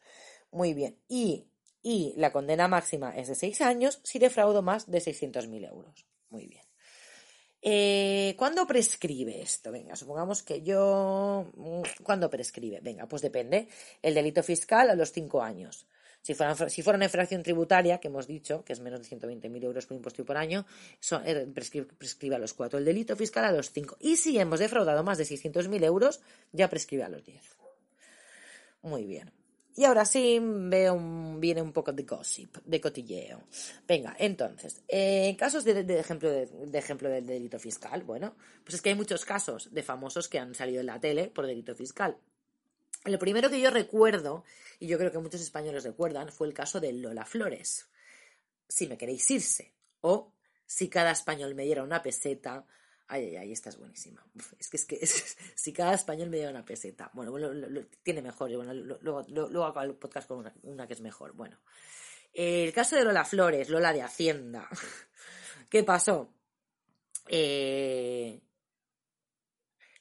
Muy 0.52 0.74
bien. 0.74 1.00
Y, 1.08 1.48
y 1.82 2.14
la 2.18 2.32
condena 2.32 2.68
máxima 2.68 3.16
es 3.16 3.28
de 3.28 3.36
6 3.36 3.62
años 3.62 4.00
si 4.04 4.20
defraudo 4.20 4.62
más 4.62 4.90
de 4.90 5.00
600.000 5.00 5.68
euros. 5.68 6.06
Muy 6.30 6.46
bien. 6.46 6.64
Eh, 7.62 8.36
¿Cuándo 8.38 8.66
prescribe 8.68 9.42
esto? 9.42 9.72
Venga, 9.72 9.96
supongamos 9.96 10.44
que 10.44 10.62
yo. 10.62 11.52
Mm, 11.56 11.82
¿Cuándo 12.04 12.30
prescribe? 12.30 12.80
Venga, 12.82 13.08
pues 13.08 13.22
depende. 13.22 13.68
El 14.02 14.14
delito 14.14 14.44
fiscal 14.44 14.90
a 14.90 14.96
los 14.96 15.12
5 15.12 15.42
años. 15.42 15.88
Si 16.22 16.34
fuera, 16.34 16.70
si 16.70 16.82
fuera 16.82 16.98
una 16.98 17.06
infracción 17.06 17.44
tributaria, 17.44 18.00
que 18.00 18.10
hemos 18.10 18.28
dicho, 18.28 18.64
que 18.64 18.74
es 18.74 18.80
menos 18.80 19.02
de 19.02 19.18
120.000 19.18 19.64
euros 19.64 19.86
por 19.86 19.96
impuesto 19.96 20.22
y 20.22 20.26
por 20.26 20.38
año, 20.38 20.66
eh, 21.26 21.48
prescribe, 21.54 22.36
a 22.36 22.40
los 22.40 22.54
4. 22.54 22.80
El 22.80 22.86
delito 22.86 23.16
fiscal 23.16 23.46
a 23.46 23.52
los 23.52 23.72
5. 23.72 23.98
Y 24.00 24.18
si 24.18 24.38
hemos 24.38 24.60
defraudado 24.60 25.04
más 25.04 25.18
de 25.18 25.24
600.000 25.24 25.84
euros, 25.84 26.22
ya 26.52 26.70
prescribe 26.70 27.04
a 27.04 27.10
los 27.10 27.24
10. 27.24 27.42
Muy 28.82 29.06
bien. 29.06 29.32
Y 29.76 29.86
ahora 29.86 30.04
sí 30.04 30.40
veo 30.42 31.00
viene 31.40 31.62
un 31.62 31.72
poco 31.72 31.94
de 31.94 32.04
gossip, 32.04 32.58
de 32.66 32.82
cotilleo. 32.82 33.44
Venga, 33.88 34.14
entonces, 34.20 34.82
en 34.88 35.36
casos 35.36 35.64
de, 35.64 36.00
ejemplo 36.00 36.30
de, 36.30 36.78
ejemplo 36.78 37.10
del 37.10 37.26
delito 37.26 37.58
fiscal, 37.60 38.04
bueno, 38.04 38.36
pues 38.64 38.76
es 38.76 38.82
que 38.82 38.90
hay 38.90 38.96
muchos 38.96 39.24
casos 39.24 39.74
de 39.74 39.82
famosos 39.82 40.28
que 40.28 40.38
han 40.38 40.54
salido 40.54 40.82
en 40.82 40.88
la 40.88 41.00
tele 41.00 41.28
por 41.28 41.48
delito 41.48 41.74
fiscal. 41.76 42.18
El 43.06 43.18
primero 43.18 43.50
que 43.50 43.62
yo 43.62 43.70
recuerdo, 43.70 44.44
y 44.80 44.88
yo 44.88 44.98
creo 44.98 45.12
que 45.12 45.20
muchos 45.20 45.42
españoles 45.42 45.84
recuerdan, 45.84 46.32
fue 46.32 46.48
el 46.48 46.54
caso 46.54 46.80
de 46.80 46.94
Lola 46.94 47.26
Flores. 47.26 47.88
Si 48.68 48.88
me 48.88 48.98
queréis 48.98 49.30
irse. 49.32 49.74
O 50.02 50.34
si 50.66 50.90
cada 50.90 51.12
español 51.12 51.56
me 51.56 51.64
diera 51.64 51.84
una 51.84 52.02
peseta. 52.02 52.66
Ay, 53.08 53.26
ay, 53.26 53.38
ay, 53.38 53.52
esta 53.52 53.70
es 53.70 53.78
buenísima. 53.78 54.26
es 54.60 54.70
que 54.70 54.78
es 54.78 54.86
que 54.86 55.00
si 55.56 55.74
cada 55.74 55.94
español 55.94 56.30
me 56.30 56.38
diera 56.38 56.52
una 56.52 56.66
peseta. 56.66 57.10
Bueno, 57.14 57.34
tiene 58.04 58.22
mejor. 58.22 58.54
Bueno, 58.56 58.74
luego, 58.74 59.26
luego, 59.30 59.66
hago 59.66 59.82
el 59.82 59.96
podcast 59.96 60.28
con 60.28 60.40
una, 60.40 60.54
una, 60.64 60.88
que 60.88 60.94
es 60.94 61.02
mejor. 61.02 61.34
Bueno, 61.34 61.58
el 62.34 62.72
caso 62.74 62.96
de 62.96 63.04
Lola 63.04 63.26
Flores, 63.26 63.70
Lola 63.70 63.94
de 63.94 64.02
Hacienda. 64.02 64.70
¿Qué 65.70 65.84
pasó? 65.84 66.34
Eh, 67.28 68.42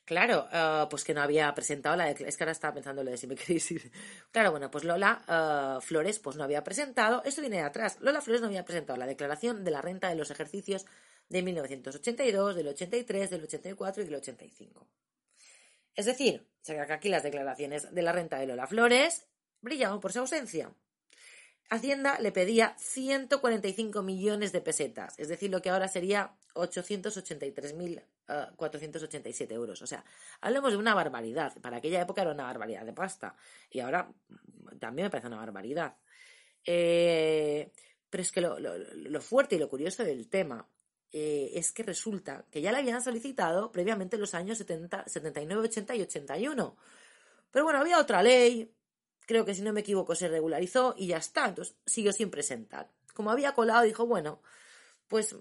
Claro, 0.09 0.49
ah, 0.53 0.87
pues 0.89 1.05
que 1.05 1.13
no 1.13 1.21
había 1.21 1.55
presentado 1.55 1.95
la 1.95 2.05
declaración. 2.07 2.31
Es 2.31 2.39
que 2.39 2.45
ahora 2.45 2.53
estaba 2.53 2.73
pensando 2.73 3.05
lo 3.05 3.11
de 3.11 3.19
si 3.19 3.27
me 3.27 3.35
queréis 3.37 3.71
ir. 3.71 3.93
Claro, 4.31 4.53
bueno, 4.53 4.71
pues 4.71 4.85
Lola 4.85 5.23
ah, 5.29 5.81
Flores 5.83 6.19
pues 6.19 6.35
no 6.37 6.45
había 6.45 6.65
presentado, 6.65 7.23
esto 7.27 7.43
viene 7.43 7.59
de 7.59 7.65
atrás, 7.65 7.99
Lola 8.01 8.23
Flores 8.23 8.41
no 8.41 8.47
había 8.47 8.65
presentado 8.65 8.99
la 8.99 9.05
declaración 9.05 9.65
de 9.65 9.71
la 9.71 9.83
renta 9.83 10.09
de 10.09 10.15
los 10.15 10.31
ejercicios 10.31 10.87
de 11.29 11.43
1982, 11.43 12.57
del 12.57 12.69
83, 12.69 13.29
del 13.29 13.43
84 13.45 14.03
y 14.03 14.07
del 14.07 14.15
85. 14.15 14.89
Es 15.95 16.07
decir, 16.07 16.49
que 16.65 16.93
aquí 16.95 17.11
las 17.11 17.23
declaraciones 17.23 17.95
de 17.95 18.01
la 18.01 18.13
renta 18.13 18.39
de 18.39 18.47
Lola 18.47 18.67
Flores 18.67 19.27
brillaban 19.61 20.01
por 20.01 20.15
su 20.15 20.21
ausencia. 20.21 20.73
Hacienda 21.71 22.19
le 22.19 22.33
pedía 22.33 22.75
145 22.79 24.03
millones 24.03 24.53
de 24.53 24.63
pesetas, 24.63 25.19
es 25.19 25.29
decir, 25.29 25.51
lo 25.51 25.61
que 25.61 25.69
ahora 25.69 25.87
sería 25.87 26.33
883.487 26.55 29.53
euros. 29.53 29.83
O 29.83 29.87
sea, 29.87 30.03
hablemos 30.41 30.73
de 30.73 30.79
una 30.79 30.95
barbaridad. 30.95 31.53
Para 31.61 31.77
aquella 31.77 32.01
época 32.01 32.23
era 32.23 32.33
una 32.33 32.45
barbaridad 32.45 32.87
de 32.87 32.95
pasta 32.95 33.37
y 33.71 33.81
ahora 33.81 34.11
también 34.81 35.05
me 35.07 35.11
parece 35.11 35.29
una 35.29 35.37
barbaridad. 35.37 35.95
Eh, 36.65 37.71
pero 38.11 38.23
es 38.23 38.33
que 38.33 38.41
lo, 38.41 39.21
fuerte 39.21 39.57
y 39.57 39.59
lo 39.59 39.69
curioso 39.69 40.05
del 40.05 40.29
tema 40.29 40.67
eh, 41.13 41.51
es 41.55 41.73
que 41.73 41.83
resulta 41.83 42.47
que 42.51 42.63
ya 42.63 42.73
le 42.73 42.79
habían 42.79 43.03
solicitado 43.03 43.71
previamente 43.73 44.17
los 44.17 44.35
años 44.35 44.59
70, 44.59 45.07
79, 45.07 45.63
80 45.63 45.95
y 45.97 46.03
81. 46.03 46.77
Pero 47.51 47.65
bueno, 47.65 47.81
había 47.81 47.99
otra 47.99 48.23
ley, 48.23 48.71
creo 49.29 49.45
que 49.45 49.55
si 49.55 49.61
no 49.61 49.75
me 49.75 49.81
equivoco 49.81 50.15
se 50.15 50.27
regularizó 50.27 50.95
y 50.97 51.09
ya 51.09 51.19
está, 51.19 51.47
entonces 51.47 51.77
siguió 51.85 52.15
sin 52.15 52.31
presentar. 52.31 52.91
Como 53.13 53.31
había 53.31 53.53
colado, 53.53 53.83
dijo, 53.83 54.07
bueno, 54.07 54.41
pues 55.07 55.37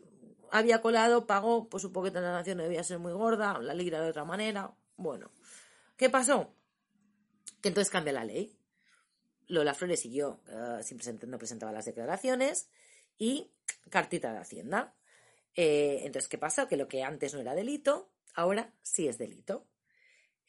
había 0.51 0.81
colado, 0.81 1.25
pagó, 1.25 1.69
pues 1.69 1.83
supongo 1.83 2.11
que 2.11 2.19
la 2.19 2.33
nación 2.33 2.57
debía 2.57 2.83
ser 2.83 2.99
muy 2.99 3.13
gorda, 3.13 3.57
la 3.59 3.73
lira 3.73 4.01
de 4.01 4.09
otra 4.09 4.25
manera, 4.25 4.75
bueno. 4.97 5.31
¿Qué 5.95 6.09
pasó? 6.09 6.53
Que 7.61 7.69
entonces 7.69 7.89
cambia 7.89 8.11
la 8.11 8.25
ley. 8.25 8.53
Lola 9.47 9.73
Flores 9.73 10.01
siguió 10.01 10.41
uh, 10.49 10.83
sin 10.83 10.97
presentar, 10.97 11.29
no 11.29 11.37
presentaba 11.37 11.71
las 11.71 11.85
declaraciones 11.85 12.69
y 13.17 13.51
cartita 13.89 14.33
de 14.33 14.39
Hacienda. 14.39 14.95
Eh, 15.55 16.01
entonces, 16.03 16.27
¿qué 16.27 16.37
pasa? 16.37 16.67
Que 16.67 16.75
lo 16.75 16.89
que 16.89 17.03
antes 17.03 17.33
no 17.33 17.39
era 17.39 17.55
delito, 17.55 18.11
ahora 18.33 18.73
sí 18.81 19.07
es 19.07 19.17
delito. 19.17 19.65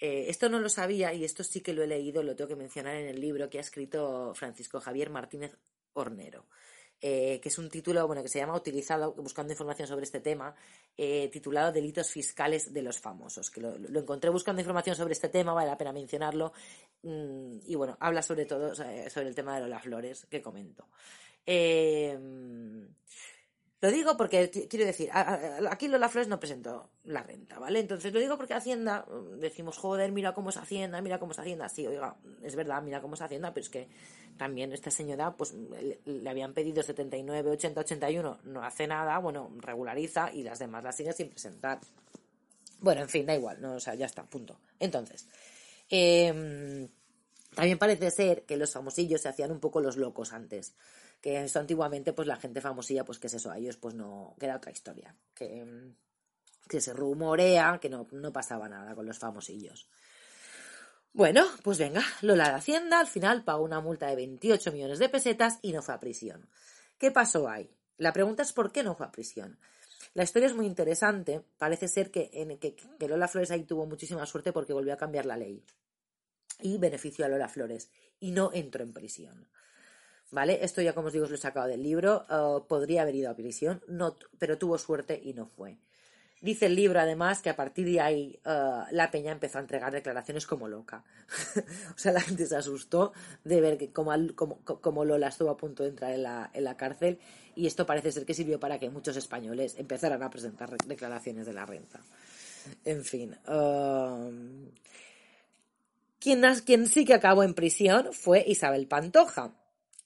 Eh, 0.00 0.26
esto 0.28 0.48
no 0.48 0.60
lo 0.60 0.68
sabía 0.68 1.12
y 1.12 1.24
esto 1.24 1.42
sí 1.42 1.60
que 1.60 1.72
lo 1.72 1.82
he 1.82 1.86
leído, 1.86 2.22
lo 2.22 2.36
tengo 2.36 2.48
que 2.48 2.56
mencionar 2.56 2.94
en 2.96 3.08
el 3.08 3.20
libro 3.20 3.50
que 3.50 3.58
ha 3.58 3.62
escrito 3.62 4.32
Francisco 4.34 4.80
Javier 4.80 5.10
Martínez 5.10 5.56
Hornero. 5.94 6.46
Eh, 7.00 7.38
que 7.40 7.48
es 7.48 7.58
un 7.58 7.70
título 7.70 8.04
bueno 8.08 8.24
que 8.24 8.28
se 8.28 8.40
llama 8.40 8.56
utilizado 8.56 9.12
buscando 9.12 9.52
información 9.52 9.86
sobre 9.86 10.02
este 10.02 10.18
tema 10.18 10.52
eh, 10.96 11.28
titulado 11.32 11.70
delitos 11.70 12.10
fiscales 12.10 12.74
de 12.74 12.82
los 12.82 12.98
famosos 12.98 13.52
que 13.52 13.60
lo, 13.60 13.76
encontré 14.00 14.30
buscando 14.30 14.60
información 14.60 14.96
sobre 14.96 15.12
este 15.12 15.28
tema 15.28 15.52
vale 15.52 15.70
la 15.70 15.78
pena 15.78 15.92
mencionarlo 15.92 16.52
mm, 17.04 17.58
y 17.66 17.76
bueno 17.76 17.96
habla 18.00 18.20
sobre 18.20 18.46
todo 18.46 18.74
sobre 18.74 19.28
el 19.28 19.34
tema 19.36 19.60
de 19.60 19.68
las 19.68 19.84
flores 19.84 20.26
que 20.28 20.42
comento 20.42 20.88
lo 23.80 23.92
digo 23.92 24.16
porque, 24.16 24.50
quiero 24.68 24.84
decir, 24.84 25.08
aquí 25.12 25.86
Lola 25.86 26.08
Flores 26.08 26.26
no 26.26 26.40
presentó 26.40 26.90
la 27.04 27.22
renta, 27.22 27.60
¿vale? 27.60 27.78
Entonces 27.78 28.12
lo 28.12 28.18
digo 28.18 28.36
porque 28.36 28.54
Hacienda, 28.54 29.06
mm, 29.08 29.38
decimos, 29.38 29.78
joder, 29.78 30.10
mira 30.10 30.34
cómo 30.34 30.50
es 30.50 30.56
Hacienda, 30.56 31.00
mira 31.00 31.20
cómo 31.20 31.30
es 31.30 31.38
Hacienda. 31.38 31.68
Sí, 31.68 31.86
oiga, 31.86 32.16
es 32.42 32.56
verdad, 32.56 32.82
mira 32.82 33.00
cómo 33.00 33.14
es 33.14 33.20
Hacienda, 33.20 33.54
pero 33.54 33.62
es 33.62 33.70
que 33.70 33.88
también 34.36 34.72
esta 34.72 34.90
señora, 34.90 35.36
pues 35.36 35.54
le, 35.54 36.28
habían 36.28 36.54
pedido 36.54 36.82
79, 36.82 37.50
80, 37.50 37.80
81, 37.80 38.40
no 38.44 38.64
hace 38.64 38.88
nada, 38.88 39.16
bueno, 39.18 39.52
regulariza 39.58 40.32
y 40.32 40.42
las 40.42 40.58
demás 40.58 40.82
las 40.82 40.96
sigue 40.96 41.12
sin 41.12 41.30
presentar. 41.30 41.78
Bueno, 42.80 43.02
en 43.02 43.08
fin, 43.08 43.26
da 43.26 43.34
igual, 43.36 43.60
no, 43.60 43.74
o 43.74 43.80
sea, 43.80 43.94
ya 43.94 44.06
está, 44.06 44.24
punto. 44.24 44.58
Entonces, 44.80 45.28
em, 45.88 46.88
también 47.54 47.78
parece 47.78 48.10
ser 48.10 48.42
que 48.42 48.56
los 48.56 48.72
famosillos 48.72 49.20
se 49.20 49.28
hacían 49.28 49.52
un 49.52 49.60
poco 49.60 49.80
los 49.80 49.96
locos 49.96 50.32
antes 50.32 50.74
que 51.20 51.42
eso 51.42 51.58
antiguamente 51.58 52.12
pues 52.12 52.28
la 52.28 52.36
gente 52.36 52.60
famosilla 52.60 53.04
pues 53.04 53.18
que 53.18 53.26
es 53.26 53.34
eso 53.34 53.50
a 53.50 53.58
ellos 53.58 53.76
pues 53.76 53.94
no 53.94 54.34
queda 54.38 54.56
otra 54.56 54.72
historia 54.72 55.14
que, 55.34 55.92
que 56.68 56.80
se 56.80 56.92
rumorea 56.92 57.78
que 57.80 57.88
no, 57.88 58.06
no 58.12 58.32
pasaba 58.32 58.68
nada 58.68 58.94
con 58.94 59.06
los 59.06 59.18
famosillos 59.18 59.88
Bueno, 61.12 61.44
pues 61.62 61.78
venga, 61.78 62.02
Lola 62.22 62.50
de 62.50 62.54
Hacienda 62.56 63.00
al 63.00 63.08
final 63.08 63.42
pagó 63.42 63.64
una 63.64 63.80
multa 63.80 64.06
de 64.06 64.16
28 64.16 64.72
millones 64.72 64.98
de 64.98 65.08
pesetas 65.08 65.58
y 65.62 65.72
no 65.72 65.82
fue 65.82 65.94
a 65.94 66.00
prisión. 66.00 66.48
¿Qué 66.98 67.10
pasó 67.10 67.48
ahí? 67.48 67.68
La 67.96 68.12
pregunta 68.12 68.42
es 68.42 68.52
por 68.52 68.70
qué 68.70 68.84
no 68.84 68.94
fue 68.94 69.06
a 69.06 69.10
prisión. 69.10 69.58
La 70.14 70.22
historia 70.22 70.46
es 70.46 70.54
muy 70.54 70.66
interesante. 70.66 71.42
Parece 71.58 71.88
ser 71.88 72.10
que, 72.10 72.30
en, 72.32 72.58
que, 72.58 72.76
que 72.76 73.08
Lola 73.08 73.26
Flores 73.26 73.50
ahí 73.50 73.64
tuvo 73.64 73.86
muchísima 73.86 74.26
suerte 74.26 74.52
porque 74.52 74.72
volvió 74.72 74.92
a 74.92 74.96
cambiar 74.96 75.26
la 75.26 75.36
ley 75.36 75.64
y 76.60 76.78
benefició 76.78 77.24
a 77.24 77.28
Lola 77.28 77.48
Flores 77.48 77.90
y 78.20 78.30
no 78.30 78.50
entró 78.52 78.82
en 78.82 78.92
prisión. 78.92 79.48
¿Vale? 80.30 80.58
Esto 80.62 80.82
ya, 80.82 80.92
como 80.92 81.06
os 81.06 81.12
digo, 81.12 81.24
os 81.24 81.30
lo 81.30 81.36
he 81.36 81.40
sacado 81.40 81.68
del 81.68 81.82
libro. 81.82 82.26
Uh, 82.28 82.66
podría 82.66 83.02
haber 83.02 83.14
ido 83.14 83.30
a 83.30 83.34
prisión, 83.34 83.82
no, 83.88 84.14
pero 84.38 84.58
tuvo 84.58 84.76
suerte 84.76 85.18
y 85.22 85.32
no 85.32 85.46
fue. 85.46 85.78
Dice 86.40 86.66
el 86.66 86.76
libro, 86.76 87.00
además, 87.00 87.42
que 87.42 87.50
a 87.50 87.56
partir 87.56 87.86
de 87.86 88.00
ahí 88.00 88.38
uh, 88.44 88.84
la 88.92 89.10
peña 89.10 89.32
empezó 89.32 89.58
a 89.58 89.62
entregar 89.62 89.92
declaraciones 89.92 90.46
como 90.46 90.68
loca. 90.68 91.02
o 91.96 91.98
sea, 91.98 92.12
la 92.12 92.20
gente 92.20 92.46
se 92.46 92.56
asustó 92.56 93.12
de 93.42 93.60
ver 93.60 93.76
que 93.76 93.90
como, 93.90 94.12
como, 94.36 94.58
como, 94.62 95.04
Lola 95.04 95.28
estuvo 95.28 95.50
a 95.50 95.56
punto 95.56 95.82
de 95.82 95.88
entrar 95.88 96.12
en 96.12 96.22
la, 96.22 96.50
en 96.52 96.62
la 96.62 96.76
cárcel 96.76 97.18
y 97.56 97.66
esto 97.66 97.86
parece 97.86 98.12
ser 98.12 98.24
que 98.24 98.34
sirvió 98.34 98.60
para 98.60 98.78
que 98.78 98.88
muchos 98.88 99.16
españoles 99.16 99.74
empezaran 99.78 100.22
a 100.22 100.30
presentar 100.30 100.76
declaraciones 100.86 101.44
de 101.46 101.54
la 101.54 101.66
renta. 101.66 102.00
En 102.84 103.04
fin. 103.04 103.34
Quien, 106.20 106.42
quien 106.64 106.86
sí 106.86 107.04
que 107.04 107.14
acabó 107.14 107.42
en 107.42 107.54
prisión 107.54 108.12
fue 108.12 108.44
Isabel 108.46 108.86
Pantoja. 108.86 109.54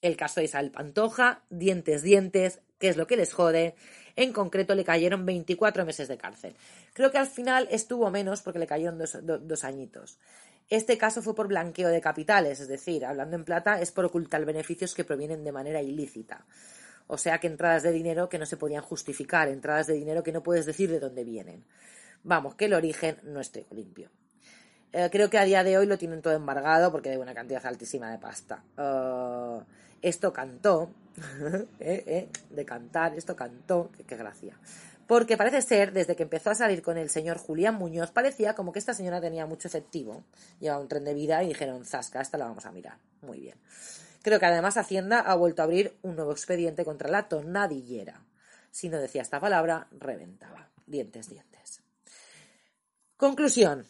El 0.02 0.16
caso 0.16 0.40
de 0.40 0.46
Isabel 0.46 0.72
Pantoja, 0.72 1.42
dientes, 1.48 2.02
dientes, 2.02 2.60
¿qué 2.78 2.88
es 2.88 2.96
lo 2.96 3.06
que 3.06 3.16
les 3.16 3.32
jode? 3.32 3.76
En 4.16 4.32
concreto 4.32 4.74
le 4.74 4.84
cayeron 4.84 5.24
24 5.24 5.86
meses 5.86 6.08
de 6.08 6.18
cárcel. 6.18 6.54
Creo 6.92 7.10
que 7.12 7.18
al 7.18 7.28
final 7.28 7.68
estuvo 7.70 8.10
menos 8.10 8.42
porque 8.42 8.58
le 8.58 8.66
cayeron 8.66 8.98
dos, 8.98 9.16
dos 9.22 9.64
añitos. 9.64 10.18
Este 10.68 10.98
caso 10.98 11.22
fue 11.22 11.34
por 11.34 11.48
blanqueo 11.48 11.88
de 11.88 12.00
capitales, 12.00 12.60
es 12.60 12.68
decir, 12.68 13.04
hablando 13.04 13.36
en 13.36 13.44
plata, 13.44 13.80
es 13.80 13.92
por 13.92 14.04
ocultar 14.04 14.44
beneficios 14.44 14.94
que 14.94 15.04
provienen 15.04 15.44
de 15.44 15.52
manera 15.52 15.82
ilícita. 15.82 16.46
O 17.06 17.16
sea 17.16 17.38
que 17.38 17.46
entradas 17.46 17.82
de 17.82 17.92
dinero 17.92 18.28
que 18.28 18.38
no 18.38 18.46
se 18.46 18.56
podían 18.56 18.82
justificar, 18.82 19.48
entradas 19.48 19.86
de 19.86 19.94
dinero 19.94 20.22
que 20.22 20.32
no 20.32 20.42
puedes 20.42 20.66
decir 20.66 20.90
de 20.90 20.98
dónde 20.98 21.24
vienen. 21.24 21.64
Vamos, 22.24 22.54
que 22.54 22.66
el 22.66 22.74
origen 22.74 23.18
no 23.22 23.40
es 23.40 23.52
limpio. 23.70 24.10
Eh, 24.92 25.08
creo 25.10 25.30
que 25.30 25.38
a 25.38 25.44
día 25.44 25.64
de 25.64 25.78
hoy 25.78 25.86
lo 25.86 25.98
tienen 25.98 26.22
todo 26.22 26.34
embargado 26.34 26.90
porque 26.90 27.10
hay 27.10 27.16
una 27.16 27.34
cantidad 27.34 27.64
altísima 27.66 28.10
de 28.10 28.18
pasta. 28.18 28.62
Uh, 28.76 29.62
esto 30.02 30.32
cantó, 30.32 30.90
eh, 31.80 32.04
eh, 32.06 32.28
de 32.50 32.64
cantar, 32.64 33.14
esto 33.16 33.34
cantó, 33.34 33.90
qué, 34.06 34.16
gracia. 34.16 34.58
Porque 35.06 35.36
parece 35.36 35.62
ser, 35.62 35.92
desde 35.92 36.16
que 36.16 36.22
empezó 36.22 36.50
a 36.50 36.54
salir 36.54 36.82
con 36.82 36.96
el 36.96 37.10
señor 37.10 37.38
Julián 37.38 37.74
Muñoz, 37.74 38.10
parecía 38.10 38.54
como 38.54 38.72
que 38.72 38.78
esta 38.78 38.94
señora 38.94 39.20
tenía 39.20 39.46
mucho 39.46 39.68
efectivo, 39.68 40.24
llevaba 40.60 40.80
un 40.80 40.88
tren 40.88 41.04
de 41.04 41.14
vida 41.14 41.42
y 41.42 41.48
dijeron, 41.48 41.84
Zasca, 41.84 42.20
esta 42.20 42.38
la 42.38 42.46
vamos 42.46 42.66
a 42.66 42.72
mirar. 42.72 42.98
Muy 43.20 43.40
bien. 43.40 43.56
Creo 44.22 44.38
que 44.38 44.46
además 44.46 44.76
Hacienda 44.76 45.20
ha 45.20 45.34
vuelto 45.34 45.62
a 45.62 45.64
abrir 45.64 45.96
un 46.02 46.16
nuevo 46.16 46.32
expediente 46.32 46.84
contra 46.84 47.10
la 47.10 47.28
tonadillera. 47.28 48.22
Si 48.70 48.88
no 48.88 48.98
decía 48.98 49.22
esta 49.22 49.40
palabra, 49.40 49.88
reventaba. 49.90 50.68
Dientes, 50.86 51.28
dientes. 51.28 51.82
Conclusión. 53.16 53.84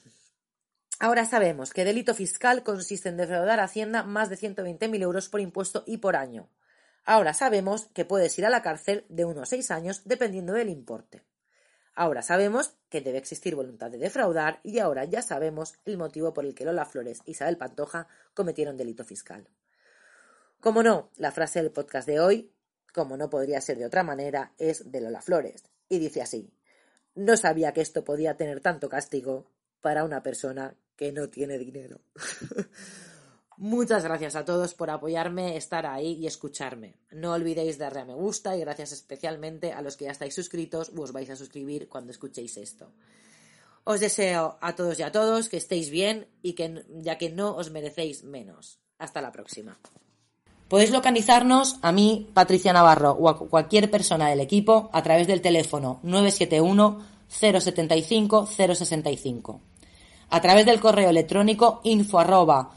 Ahora 1.02 1.24
sabemos 1.24 1.72
que 1.72 1.84
delito 1.84 2.14
fiscal 2.14 2.62
consiste 2.62 3.08
en 3.08 3.16
defraudar 3.16 3.58
a 3.58 3.64
Hacienda 3.64 4.04
más 4.04 4.30
de 4.30 4.36
120.000 4.36 5.02
euros 5.02 5.28
por 5.28 5.40
impuesto 5.40 5.82
y 5.84 5.96
por 5.96 6.14
año. 6.14 6.48
Ahora 7.04 7.34
sabemos 7.34 7.86
que 7.92 8.04
puedes 8.04 8.38
ir 8.38 8.46
a 8.46 8.50
la 8.50 8.62
cárcel 8.62 9.04
de 9.08 9.24
uno 9.24 9.42
a 9.42 9.46
seis 9.46 9.72
años 9.72 10.02
dependiendo 10.04 10.52
del 10.52 10.68
importe. 10.68 11.24
Ahora 11.96 12.22
sabemos 12.22 12.76
que 12.88 13.00
debe 13.00 13.18
existir 13.18 13.56
voluntad 13.56 13.90
de 13.90 13.98
defraudar 13.98 14.60
y 14.62 14.78
ahora 14.78 15.04
ya 15.04 15.22
sabemos 15.22 15.74
el 15.86 15.98
motivo 15.98 16.32
por 16.32 16.44
el 16.44 16.54
que 16.54 16.64
Lola 16.64 16.84
Flores 16.84 17.18
y 17.24 17.32
Isabel 17.32 17.56
Pantoja 17.56 18.06
cometieron 18.32 18.76
delito 18.76 19.04
fiscal. 19.04 19.48
Como 20.60 20.84
no, 20.84 21.10
la 21.16 21.32
frase 21.32 21.62
del 21.62 21.72
podcast 21.72 22.06
de 22.06 22.20
hoy, 22.20 22.52
como 22.94 23.16
no 23.16 23.28
podría 23.28 23.60
ser 23.60 23.76
de 23.76 23.86
otra 23.86 24.04
manera, 24.04 24.52
es 24.56 24.92
de 24.92 25.00
Lola 25.00 25.20
Flores 25.20 25.64
y 25.88 25.98
dice 25.98 26.22
así: 26.22 26.54
No 27.16 27.36
sabía 27.36 27.72
que 27.72 27.80
esto 27.80 28.04
podía 28.04 28.36
tener 28.36 28.60
tanto 28.60 28.88
castigo 28.88 29.50
para 29.80 30.04
una 30.04 30.22
persona 30.22 30.76
que 31.02 31.10
no 31.10 31.28
tiene 31.28 31.58
dinero. 31.58 32.00
Muchas 33.56 34.04
gracias 34.04 34.36
a 34.36 34.44
todos 34.44 34.72
por 34.72 34.88
apoyarme, 34.88 35.56
estar 35.56 35.84
ahí 35.84 36.12
y 36.12 36.28
escucharme. 36.28 36.94
No 37.10 37.32
olvidéis 37.32 37.76
darle 37.76 38.02
a 38.02 38.04
me 38.04 38.14
gusta 38.14 38.56
y 38.56 38.60
gracias 38.60 38.92
especialmente 38.92 39.72
a 39.72 39.82
los 39.82 39.96
que 39.96 40.04
ya 40.04 40.12
estáis 40.12 40.32
suscritos 40.32 40.92
o 40.96 41.02
os 41.02 41.10
vais 41.10 41.28
a 41.28 41.34
suscribir 41.34 41.88
cuando 41.88 42.12
escuchéis 42.12 42.56
esto. 42.56 42.92
Os 43.82 43.98
deseo 43.98 44.58
a 44.60 44.76
todos 44.76 44.96
y 45.00 45.02
a 45.02 45.10
todos 45.10 45.48
que 45.48 45.56
estéis 45.56 45.90
bien 45.90 46.28
y 46.40 46.52
que 46.52 46.84
ya 47.02 47.18
que 47.18 47.30
no 47.30 47.56
os 47.56 47.72
merecéis 47.72 48.22
menos. 48.22 48.78
Hasta 48.96 49.20
la 49.20 49.32
próxima. 49.32 49.80
Podéis 50.68 50.92
localizarnos 50.92 51.80
a 51.82 51.90
mí, 51.90 52.30
Patricia 52.32 52.72
Navarro, 52.72 53.10
o 53.10 53.28
a 53.28 53.36
cualquier 53.36 53.90
persona 53.90 54.28
del 54.28 54.38
equipo 54.38 54.88
a 54.92 55.02
través 55.02 55.26
del 55.26 55.42
teléfono 55.42 55.98
971 56.04 57.04
075 57.28 58.46
065 58.46 59.71
a 60.32 60.40
través 60.40 60.66
del 60.66 60.80
correo 60.80 61.10
electrónico 61.10 61.80
info 61.84 62.18
arroba 62.18 62.70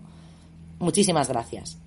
Muchísimas 0.79 1.29
gracias. 1.29 1.84